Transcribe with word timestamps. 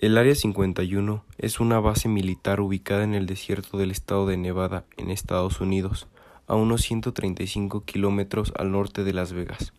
El 0.00 0.16
Área 0.16 0.34
51 0.34 1.26
es 1.36 1.60
una 1.60 1.78
base 1.78 2.08
militar 2.08 2.62
ubicada 2.62 3.04
en 3.04 3.12
el 3.12 3.26
desierto 3.26 3.76
del 3.76 3.90
estado 3.90 4.26
de 4.26 4.38
Nevada, 4.38 4.86
en 4.96 5.10
Estados 5.10 5.60
Unidos, 5.60 6.08
a 6.46 6.54
unos 6.54 6.80
135 6.80 7.84
kilómetros 7.84 8.54
al 8.56 8.72
norte 8.72 9.04
de 9.04 9.12
Las 9.12 9.34
Vegas. 9.34 9.74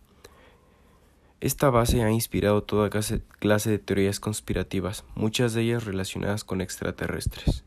Esta 1.40 1.72
base 1.72 2.04
ha 2.04 2.12
inspirado 2.12 2.62
toda 2.62 2.92
clase 2.92 3.70
de 3.72 3.80
teorías 3.80 4.20
conspirativas, 4.20 5.06
muchas 5.16 5.56
de 5.56 5.64
ellas 5.64 5.86
relacionadas 5.86 6.44
con 6.44 6.62
extraterrestres. 6.62 7.64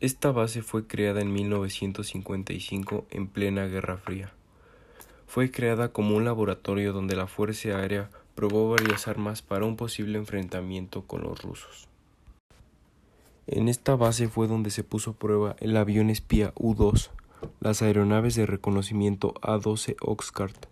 Esta 0.00 0.32
base 0.32 0.60
fue 0.60 0.86
creada 0.86 1.22
en 1.22 1.32
1955 1.32 3.06
en 3.08 3.26
plena 3.26 3.64
Guerra 3.68 3.96
Fría. 3.96 4.34
Fue 5.26 5.50
creada 5.50 5.92
como 5.92 6.14
un 6.14 6.26
laboratorio 6.26 6.92
donde 6.92 7.16
la 7.16 7.26
Fuerza 7.26 7.78
Aérea 7.78 8.10
probó 8.34 8.70
varias 8.70 9.08
armas 9.08 9.42
para 9.42 9.64
un 9.64 9.76
posible 9.76 10.18
enfrentamiento 10.18 11.02
con 11.02 11.22
los 11.22 11.42
rusos. 11.42 11.88
En 13.46 13.68
esta 13.68 13.94
base 13.94 14.28
fue 14.28 14.48
donde 14.48 14.70
se 14.70 14.84
puso 14.84 15.10
a 15.10 15.14
prueba 15.14 15.56
el 15.60 15.76
avión 15.76 16.10
espía 16.10 16.52
U-2, 16.56 17.10
las 17.60 17.82
aeronaves 17.82 18.34
de 18.34 18.46
reconocimiento 18.46 19.34
A-12 19.42 19.96
Oxcart 20.00 20.66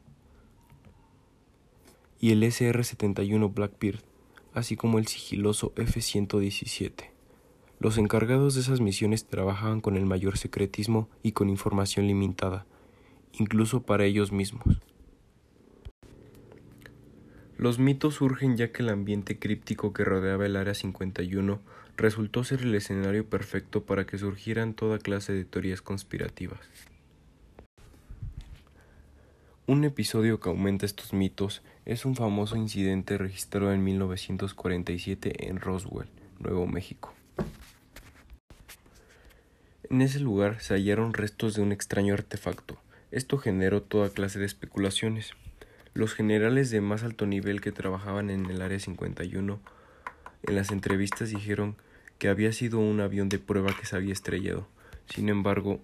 y 2.18 2.30
el 2.30 2.42
SR-71 2.44 3.52
Blackbeard, 3.52 4.00
así 4.54 4.76
como 4.76 4.98
el 4.98 5.08
sigiloso 5.08 5.72
F-117. 5.76 7.10
Los 7.80 7.98
encargados 7.98 8.54
de 8.54 8.60
esas 8.60 8.80
misiones 8.80 9.26
trabajaban 9.26 9.80
con 9.80 9.96
el 9.96 10.06
mayor 10.06 10.38
secretismo 10.38 11.08
y 11.24 11.32
con 11.32 11.48
información 11.48 12.06
limitada, 12.06 12.64
incluso 13.32 13.82
para 13.82 14.04
ellos 14.04 14.30
mismos. 14.30 14.78
Los 17.62 17.78
mitos 17.78 18.14
surgen 18.14 18.56
ya 18.56 18.72
que 18.72 18.82
el 18.82 18.88
ambiente 18.88 19.38
críptico 19.38 19.92
que 19.92 20.02
rodeaba 20.02 20.46
el 20.46 20.56
Área 20.56 20.74
51 20.74 21.60
resultó 21.96 22.42
ser 22.42 22.62
el 22.62 22.74
escenario 22.74 23.24
perfecto 23.24 23.84
para 23.84 24.04
que 24.04 24.18
surgieran 24.18 24.74
toda 24.74 24.98
clase 24.98 25.32
de 25.32 25.44
teorías 25.44 25.80
conspirativas. 25.80 26.58
Un 29.68 29.84
episodio 29.84 30.40
que 30.40 30.48
aumenta 30.48 30.86
estos 30.86 31.12
mitos 31.12 31.62
es 31.84 32.04
un 32.04 32.16
famoso 32.16 32.56
incidente 32.56 33.16
registrado 33.16 33.72
en 33.72 33.84
1947 33.84 35.48
en 35.48 35.60
Roswell, 35.60 36.08
Nuevo 36.40 36.66
México. 36.66 37.14
En 39.88 40.02
ese 40.02 40.18
lugar 40.18 40.60
se 40.60 40.74
hallaron 40.74 41.14
restos 41.14 41.54
de 41.54 41.62
un 41.62 41.70
extraño 41.70 42.14
artefacto. 42.14 42.76
Esto 43.12 43.38
generó 43.38 43.82
toda 43.82 44.10
clase 44.10 44.40
de 44.40 44.46
especulaciones. 44.46 45.36
Los 45.94 46.14
generales 46.14 46.70
de 46.70 46.80
más 46.80 47.02
alto 47.02 47.26
nivel 47.26 47.60
que 47.60 47.70
trabajaban 47.70 48.30
en 48.30 48.46
el 48.46 48.62
Área 48.62 48.80
51 48.80 49.60
en 50.44 50.54
las 50.54 50.70
entrevistas 50.70 51.28
dijeron 51.28 51.76
que 52.18 52.28
había 52.28 52.52
sido 52.52 52.78
un 52.78 53.00
avión 53.00 53.28
de 53.28 53.38
prueba 53.38 53.76
que 53.78 53.84
se 53.84 53.96
había 53.96 54.14
estrellado. 54.14 54.66
Sin 55.06 55.28
embargo, 55.28 55.80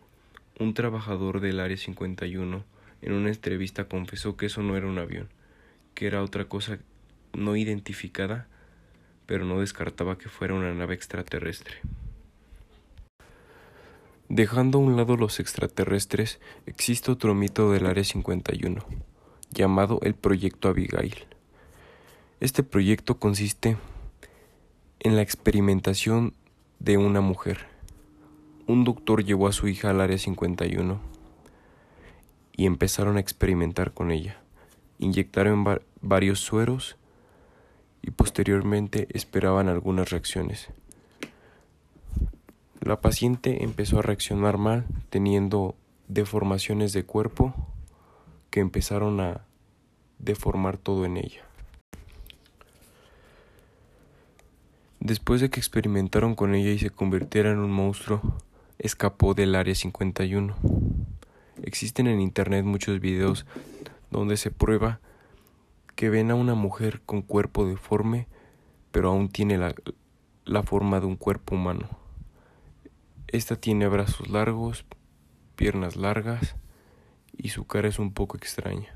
un 0.58 0.72
trabajador 0.72 1.40
del 1.40 1.60
Área 1.60 1.76
51 1.76 2.64
en 3.02 3.12
una 3.12 3.28
entrevista 3.28 3.84
confesó 3.84 4.38
que 4.38 4.46
eso 4.46 4.62
no 4.62 4.78
era 4.78 4.86
un 4.86 4.98
avión, 4.98 5.28
que 5.94 6.06
era 6.06 6.22
otra 6.22 6.46
cosa 6.46 6.78
no 7.34 7.54
identificada, 7.54 8.48
pero 9.26 9.44
no 9.44 9.60
descartaba 9.60 10.16
que 10.16 10.30
fuera 10.30 10.54
una 10.54 10.72
nave 10.72 10.94
extraterrestre. 10.94 11.74
Dejando 14.30 14.78
a 14.78 14.80
un 14.80 14.96
lado 14.96 15.18
los 15.18 15.38
extraterrestres, 15.38 16.40
existe 16.64 17.10
otro 17.10 17.34
mito 17.34 17.72
del 17.72 17.84
Área 17.84 18.04
51 18.04 18.86
llamado 19.50 19.98
el 20.02 20.14
Proyecto 20.14 20.68
Abigail. 20.68 21.26
Este 22.40 22.62
proyecto 22.62 23.18
consiste 23.18 23.76
en 25.00 25.16
la 25.16 25.22
experimentación 25.22 26.34
de 26.78 26.96
una 26.96 27.20
mujer. 27.20 27.66
Un 28.66 28.84
doctor 28.84 29.24
llevó 29.24 29.48
a 29.48 29.52
su 29.52 29.68
hija 29.68 29.90
al 29.90 30.00
área 30.00 30.18
51 30.18 31.00
y 32.56 32.66
empezaron 32.66 33.16
a 33.16 33.20
experimentar 33.20 33.92
con 33.92 34.10
ella. 34.10 34.40
Inyectaron 34.98 35.64
varios 36.00 36.40
sueros 36.40 36.96
y 38.02 38.10
posteriormente 38.10 39.08
esperaban 39.10 39.68
algunas 39.68 40.10
reacciones. 40.10 40.68
La 42.80 43.00
paciente 43.00 43.64
empezó 43.64 43.98
a 43.98 44.02
reaccionar 44.02 44.58
mal, 44.58 44.86
teniendo 45.10 45.74
deformaciones 46.06 46.92
de 46.92 47.04
cuerpo 47.04 47.54
que 48.50 48.60
empezaron 48.60 49.20
a 49.20 49.44
deformar 50.18 50.78
todo 50.78 51.04
en 51.04 51.16
ella. 51.16 51.42
Después 55.00 55.40
de 55.40 55.48
que 55.48 55.60
experimentaron 55.60 56.34
con 56.34 56.54
ella 56.54 56.70
y 56.70 56.78
se 56.78 56.90
convirtiera 56.90 57.50
en 57.50 57.58
un 57.58 57.70
monstruo, 57.70 58.20
escapó 58.78 59.34
del 59.34 59.54
Área 59.54 59.74
51. 59.74 60.56
Existen 61.62 62.08
en 62.08 62.20
Internet 62.20 62.64
muchos 62.64 63.00
videos 63.00 63.46
donde 64.10 64.36
se 64.36 64.50
prueba 64.50 65.00
que 65.94 66.10
ven 66.10 66.30
a 66.30 66.34
una 66.34 66.54
mujer 66.54 67.00
con 67.04 67.22
cuerpo 67.22 67.66
deforme, 67.66 68.28
pero 68.90 69.10
aún 69.10 69.28
tiene 69.28 69.58
la, 69.58 69.74
la 70.44 70.62
forma 70.62 71.00
de 71.00 71.06
un 71.06 71.16
cuerpo 71.16 71.54
humano. 71.54 71.88
Esta 73.28 73.56
tiene 73.56 73.88
brazos 73.88 74.28
largos, 74.28 74.84
piernas 75.56 75.96
largas, 75.96 76.56
y 77.38 77.48
su 77.48 77.66
cara 77.66 77.88
es 77.88 77.98
un 77.98 78.12
poco 78.12 78.36
extraña. 78.36 78.94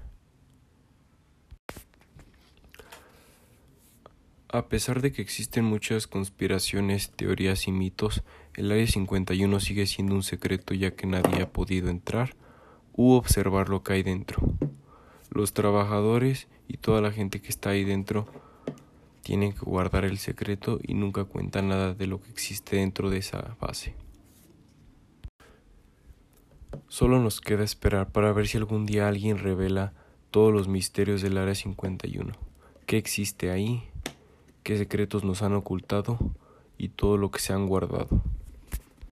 A 4.49 4.69
pesar 4.69 5.01
de 5.01 5.13
que 5.13 5.23
existen 5.23 5.65
muchas 5.65 6.07
conspiraciones, 6.07 7.11
teorías 7.11 7.67
y 7.69 7.73
mitos, 7.73 8.23
el 8.55 8.71
Área 8.71 8.87
51 8.87 9.61
sigue 9.61 9.87
siendo 9.87 10.15
un 10.15 10.23
secreto 10.23 10.75
ya 10.75 10.95
que 10.95 11.07
nadie 11.07 11.41
ha 11.41 11.51
podido 11.51 11.89
entrar 11.89 12.37
u 12.93 13.13
observar 13.13 13.71
lo 13.71 13.83
que 13.83 13.95
hay 13.95 14.03
dentro. 14.03 14.43
Los 15.31 15.55
trabajadores 15.55 16.49
y 16.69 16.77
toda 16.77 17.01
la 17.01 17.13
gente 17.13 17.41
que 17.41 17.49
está 17.49 17.71
ahí 17.71 17.85
dentro 17.85 18.27
tienen 19.23 19.55
que 19.55 19.61
guardar 19.61 20.05
el 20.05 20.19
secreto 20.19 20.79
y 20.83 20.93
nunca 20.93 21.25
cuentan 21.25 21.69
nada 21.69 21.95
de 21.95 22.07
lo 22.07 22.21
que 22.21 22.31
existe 22.31 22.77
dentro 22.77 23.09
de 23.09 23.19
esa 23.19 23.57
base. 23.59 23.95
Solo 26.93 27.19
nos 27.19 27.41
queda 27.41 27.65
esperar 27.65 28.11
para 28.13 28.35
ver 28.35 28.47
si 28.47 28.59
algún 28.59 28.85
día 28.85 29.09
alguien 29.09 29.39
revela 29.39 29.95
todos 30.31 30.53
los 30.53 30.69
misterios 30.69 31.23
del 31.23 31.39
Área 31.39 31.55
51, 31.55 32.35
qué 32.85 32.99
existe 32.99 33.51
ahí, 33.51 33.83
qué 34.63 34.77
secretos 34.77 35.25
nos 35.25 35.41
han 35.41 35.55
ocultado 35.55 36.19
y 36.77 36.89
todo 36.91 37.17
lo 37.17 37.31
que 37.31 37.41
se 37.41 37.55
han 37.55 37.67
guardado. 37.67 38.21